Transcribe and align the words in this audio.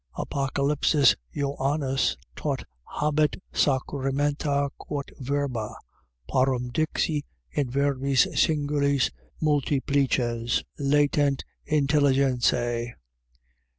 Apocalypsis 0.17 1.15
Joannis 1.35 2.17
tot 2.35 2.63
habet 2.97 3.39
Sacramenta 3.53 4.71
quot 4.79 5.11
verba 5.19 5.75
parum 6.27 6.71
dixi, 6.71 7.21
in 7.51 7.69
verbis 7.69 8.25
singulis 8.33 9.11
multiplices 9.39 10.63
latent 10.79 11.43
intelligentiae. 11.71 12.95